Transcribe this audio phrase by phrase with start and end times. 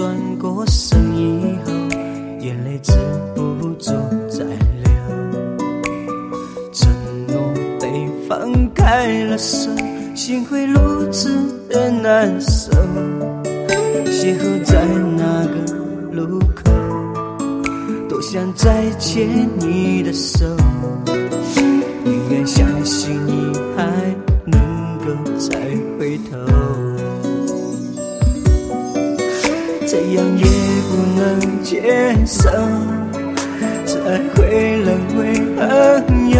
[0.00, 1.72] 转过身以后
[2.40, 2.90] 眼泪止
[3.34, 3.92] 不住
[4.30, 4.42] 在
[4.82, 4.90] 流。
[6.72, 6.90] 承
[7.26, 9.70] 诺被放开了手
[10.14, 11.28] 心会如此
[11.68, 12.72] 的难受
[14.06, 14.82] 邂逅在
[15.18, 16.72] 那个路口
[18.08, 20.46] 多想再牵你的手。
[29.90, 30.44] 这样也
[30.88, 32.48] 不能接受，
[33.84, 33.98] 才
[34.36, 35.34] 会沦为
[36.06, 36.38] 朋友。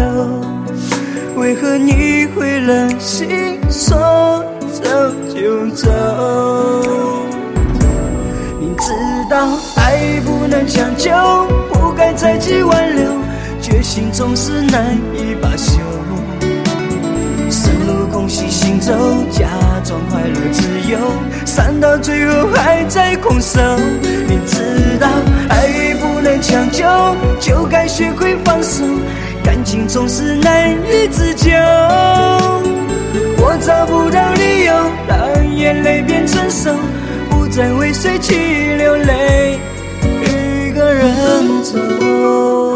[1.35, 4.41] 为何你会忍心说
[4.71, 4.89] 走
[5.35, 5.91] 就走？
[8.57, 8.93] 明知
[9.29, 11.11] 道爱不能强求，
[11.73, 13.03] 不该再去挽留，
[13.61, 15.81] 决心总是难以罢休。
[18.31, 18.93] 一起行走，
[19.29, 19.45] 假
[19.83, 20.97] 装快乐自由，
[21.45, 23.59] 散到最后还在空守。
[24.25, 25.09] 你知道
[25.49, 25.67] 爱
[25.99, 26.87] 不能强求，
[27.41, 28.85] 就该学会放手。
[29.43, 31.49] 感情总是难以自救，
[33.35, 34.73] 我找不到理由
[35.09, 36.73] 让眼泪变成手，
[37.29, 39.59] 不再为谁去流泪，
[40.21, 42.70] 一个人走。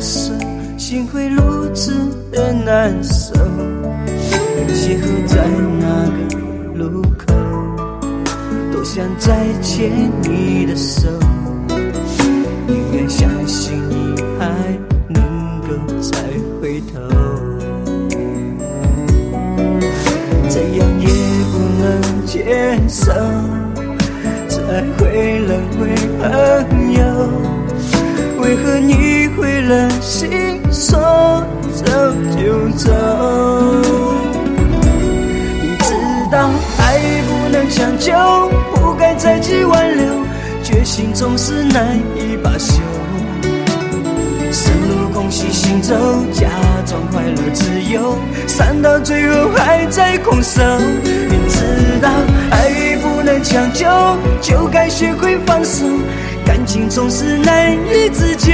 [0.00, 1.92] 心会如此
[2.32, 3.34] 的难受。
[4.72, 5.36] 邂逅在
[5.78, 5.84] 那
[6.28, 6.38] 个
[6.74, 7.34] 路口，
[8.72, 9.90] 多想再牵
[10.22, 11.08] 你的手，
[12.66, 14.48] 宁愿相信你还
[15.08, 15.22] 能
[15.62, 15.68] 够
[16.00, 16.18] 再
[16.60, 16.98] 回头。
[20.48, 21.06] 怎样也
[21.52, 22.34] 不能接
[22.88, 23.12] 受，
[24.48, 24.58] 再
[24.96, 25.48] 会沦
[25.80, 25.82] 为
[26.18, 26.22] 朋
[26.94, 27.00] 友。
[28.40, 28.94] 为何你
[29.70, 30.98] 会忍心说
[31.72, 31.84] 走
[32.36, 32.92] 就走？
[35.62, 35.94] 明知
[36.32, 36.98] 道爱
[37.28, 40.12] 不能强求，不该再去挽留，
[40.64, 42.82] 决心总是难以罢休。
[44.50, 45.94] 深入空隙行走，
[46.32, 46.48] 假
[46.84, 50.60] 装快乐自由，散到最后还在空守。
[51.04, 52.10] 明知道
[52.50, 53.86] 爱不能强求，
[54.40, 55.86] 就该学会放手。
[56.60, 58.52] 感情总是难以自救，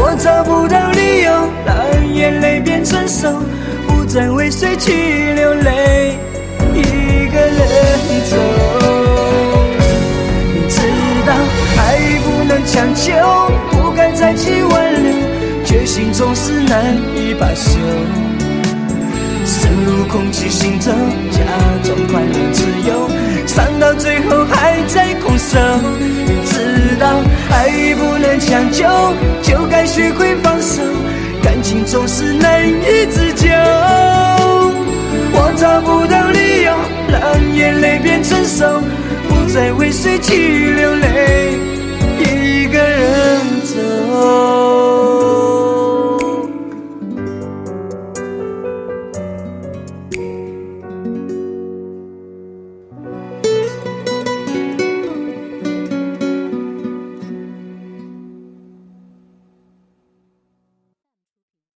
[0.00, 1.30] 我找不到理由
[1.66, 3.30] 让眼泪变成手，
[3.86, 6.18] 不再为谁去流泪，
[6.72, 6.80] 一
[7.28, 7.58] 个人
[8.30, 8.36] 走。
[10.54, 10.80] 明知
[11.26, 11.34] 道
[11.76, 13.12] 爱不能强求，
[13.70, 15.12] 不该再去挽留，
[15.66, 17.78] 决心总是难以罢休。
[19.44, 20.90] 深入空气行走，
[21.30, 21.40] 假
[21.84, 23.06] 装快乐自由，
[23.46, 24.35] 伤到最后
[25.38, 25.58] 手。
[26.44, 27.20] 知道
[27.50, 28.84] 爱不能强求，
[29.42, 30.82] 就该学会放手，
[31.42, 33.48] 感情总是难以自救。
[35.38, 36.72] 我找不到理由
[37.08, 38.82] 让眼泪变成手，
[39.28, 41.35] 不再为谁去流泪。